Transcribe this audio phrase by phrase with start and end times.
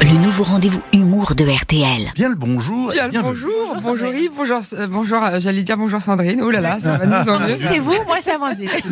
[0.00, 2.12] le nouveau rendez-vous humour de RTL.
[2.14, 2.90] Bien le bonjour.
[2.92, 3.32] Bien, Bienvenue.
[3.32, 6.98] bonjour, bonjour Yves, bonjour, euh, bonjour, euh, j'allais dire bonjour Sandrine, oh là là, ça
[6.98, 7.58] va nous en mieux.
[7.60, 8.68] C'est vous, moi c'est Amandine.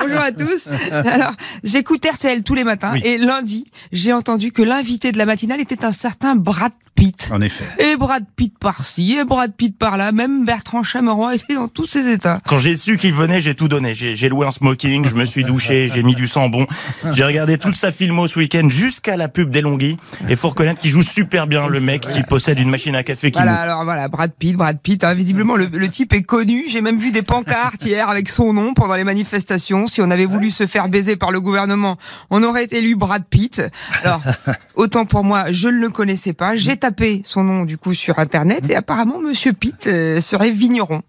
[0.00, 0.68] bonjour à tous.
[0.92, 1.32] Alors,
[1.64, 3.00] j'écoute RTL tous les matins Oui.
[3.04, 7.30] et lundi, j'ai entendu que l'invité de la matinale était un certain Brad Pitt.
[7.32, 7.64] En effet.
[7.78, 12.08] Et Brad Pitt par-ci, et Brad Pitt par-là, même Bertrand Chameroy était dans tous ces
[12.08, 12.38] états.
[12.46, 13.94] Quand j'ai su qu'il venait, j'ai tout donné.
[13.94, 16.66] J'ai loué un smoking, je me suis douché, j'ai mis du sang bon.
[17.12, 19.96] J'ai regardé toute sa filmo ce week-end jusqu'à la pub d'Elonghi.
[20.28, 23.30] Et faut reconnaître qu'il joue super bien le mec qui possède une machine à café
[23.30, 26.64] qui Voilà, alors voilà, Brad Pitt, Brad Pitt, hein, visiblement le, le type est connu.
[26.66, 29.86] J'ai même vu des pancartes hier avec son nom pendant les manifestations.
[29.86, 31.98] Si on avait voulu se faire baiser par le gouvernement,
[32.30, 33.62] on aurait élu Brad Pitt.
[34.02, 34.22] Alors,
[34.76, 36.56] autant pour moi, je ne le connaissais pas.
[36.56, 41.02] J'ai tapé son nom du coup sur internet et apparemment Monsieur Pitt euh, serait vigneron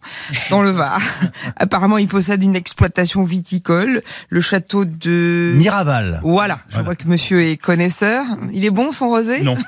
[0.50, 1.00] dans le Var.
[1.56, 6.20] apparemment, il possède une exploitation viticole, le château de Miraval.
[6.24, 8.26] voilà, je vois que monsieur est connaisseur.
[8.52, 9.58] Il est bon son rosé Non.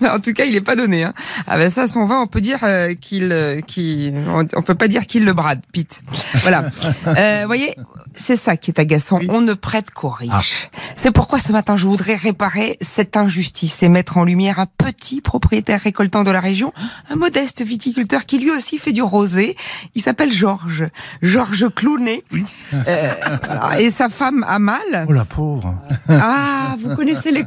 [0.00, 1.04] Mais en tout cas, il est pas donné.
[1.04, 1.14] Hein.
[1.46, 3.60] Ah ben ça, son vin, on peut dire euh, qu'il, euh,
[4.54, 6.02] on, peut pas dire qu'il le brade, Pete.
[6.42, 6.64] Voilà.
[7.06, 7.74] Euh, voyez,
[8.14, 9.18] c'est ça qui est agaçant.
[9.28, 10.70] On ne prête qu'aux riches.
[10.96, 15.20] C'est pourquoi ce matin, je voudrais réparer cette injustice et mettre en lumière un petit
[15.20, 16.72] propriétaire récoltant de la région,
[17.10, 19.56] un modeste viticulteur qui lui aussi fait du rosé.
[19.94, 20.86] Il s'appelle Georges,
[21.22, 22.22] Georges Clounet.
[22.70, 23.80] Voilà.
[23.80, 25.06] et sa femme Amal.
[25.08, 25.74] Oh la pauvre.
[26.08, 27.41] Ah, vous connaissez les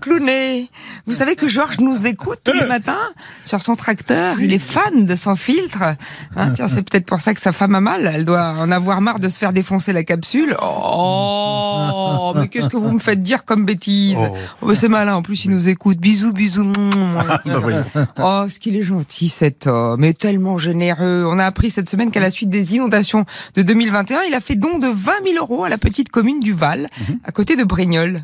[1.05, 4.39] Vous savez que Georges nous écoute tous les matins sur son tracteur.
[4.41, 5.95] Il est fan de son filtre.
[6.35, 8.11] Hein, tiens, c'est peut-être pour ça que sa femme a mal.
[8.13, 10.55] Elle doit en avoir marre de se faire défoncer la capsule.
[10.61, 14.66] Oh, mais qu'est-ce que vous me faites dire comme bêtise oh.
[14.67, 15.16] bah, C'est malin.
[15.16, 15.97] En plus, il nous écoute.
[15.97, 16.71] Bisous, bisous.
[17.45, 17.85] Bah voyons.
[18.19, 21.25] Oh, ce qu'il est gentil cet homme, et tellement généreux.
[21.27, 24.55] On a appris cette semaine qu'à la suite des inondations de 2021, il a fait
[24.55, 26.88] don de 20 000 euros à la petite commune du Val,
[27.23, 28.21] à côté de Brignoles.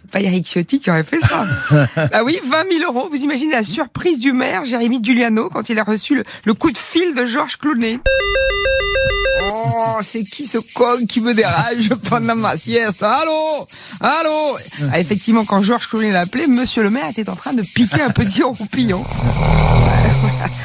[0.11, 1.45] pas Eric Ciotti qui aurait fait ça.
[2.13, 3.07] ah oui, 20 000 euros.
[3.09, 6.71] Vous imaginez la surprise du maire, Jérémy Giuliano, quand il a reçu le, le coup
[6.71, 7.99] de fil de Georges Clounet.
[9.73, 13.03] Oh, c'est qui ce con qui me dérange pendant ma sieste?
[13.03, 13.65] Allô?
[14.01, 14.57] Allô?
[14.91, 18.01] Ah, Effectivement, quand Georges Clounet l'a appelé, monsieur le maire était en train de piquer
[18.01, 19.03] un petit roupillon.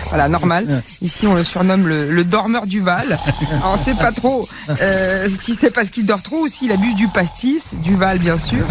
[0.08, 0.82] Voilà, normal.
[1.02, 3.18] Ici, on le surnomme le, le dormeur du Val.
[3.52, 4.46] Alors, on sait pas trop
[4.80, 8.36] euh, si c'est parce qu'il dort trop ou s'il abuse du pastis, du Val, bien
[8.36, 8.64] sûr.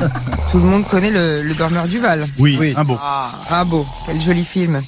[0.52, 2.24] Tout le monde connaît le, le dormeur du Val.
[2.38, 2.98] Oui, un beau.
[3.02, 4.80] Ah, ah beau, quel joli film.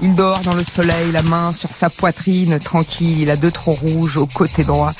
[0.00, 3.18] Il dort dans le soleil, la main sur sa poitrine, tranquille.
[3.22, 4.92] Il a deux trous rouges au côté droit.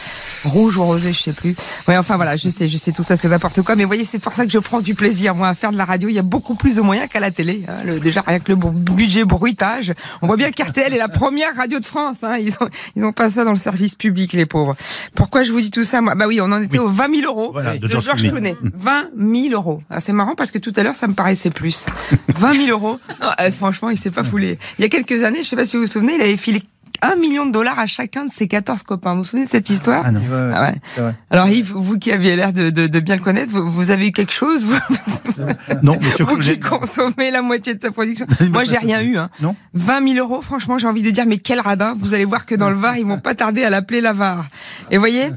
[0.45, 1.55] Rouge ou rosé, je sais plus.
[1.87, 3.77] Oui, enfin voilà, je sais, je sais, tout ça c'est n'importe quoi.
[3.77, 5.85] Mais voyez, c'est pour ça que je prends du plaisir, moi, à faire de la
[5.85, 6.09] radio.
[6.09, 7.63] Il y a beaucoup plus de moyens qu'à la télé.
[7.69, 7.75] hein.
[7.85, 9.93] Le- déjà, rien que le bu- budget bruitage.
[10.21, 12.17] On voit bien qu'RTL est la première radio de France.
[12.25, 12.39] Hein.
[12.39, 14.75] Ils ont, ils ont pas ça dans le service public, les pauvres.
[15.15, 16.17] Pourquoi je vous dis tout ça, moi?
[16.17, 18.23] Bah oui, on en était aux 20 000 euros Voilà, de de, Georges.
[18.29, 18.57] Clooney.
[18.75, 19.81] 20 000 euros.
[19.91, 21.87] Ah, c'est marrant parce que tout à l'heure, ça me paraissait plus.
[22.35, 22.99] 20 000 euros.
[23.23, 24.59] Non, euh, franchement, il s'est pas foulé.
[24.79, 26.63] Il y a quelques années, je sais pas si vous vous souvenez, il avait filé
[27.03, 29.13] un million de dollars à chacun de ses 14 copains.
[29.13, 30.21] Vous vous souvenez de cette histoire Ah non.
[30.53, 31.13] Ah ouais.
[31.31, 34.09] Alors Yves, vous qui aviez l'air de, de, de bien le connaître, vous, vous avez
[34.09, 34.77] eu quelque chose vous,
[35.83, 38.27] Non, monsieur vous qui consommez la moitié de sa production.
[38.51, 39.17] Moi, j'ai rien eu.
[39.17, 39.31] Hein.
[39.41, 41.95] Non 20 000 euros, franchement, j'ai envie de dire, mais quel radin.
[41.97, 44.47] Vous allez voir que dans le Var, ils vont pas tarder à l'appeler la Var.
[44.91, 45.31] Et voyez,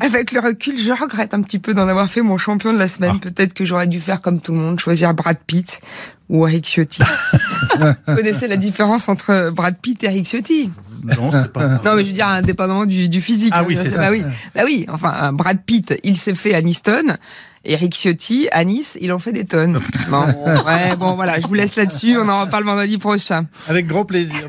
[0.00, 2.88] avec le recul, je regrette un petit peu d'en avoir fait mon champion de la
[2.88, 3.14] semaine.
[3.16, 3.20] Ah.
[3.22, 5.80] Peut-être que j'aurais dû faire comme tout le monde, choisir Brad Pitt
[6.28, 7.02] ou Eric Ciotti.
[7.78, 10.70] vous connaissez la différence entre Brad Pitt et Eric Ciotti
[11.04, 11.66] Non, c'est pas.
[11.84, 13.52] non, mais je veux dire, indépendamment du, du physique.
[13.54, 13.98] Ah hein, oui, c'est ça.
[13.98, 14.86] Bah oui, bah oui.
[14.88, 17.16] Enfin, Brad Pitt, il s'est fait à Niston.
[17.64, 19.78] Eric Ciotti, à Nice, il en fait des tonnes.
[20.08, 22.16] Bon, ouais, bon, voilà, je vous laisse là-dessus.
[22.16, 23.46] On en reparle vendredi prochain.
[23.68, 24.48] Avec grand plaisir.